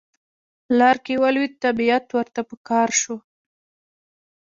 [0.77, 3.15] لار کې ولوید طبیعت ورته په قار شو.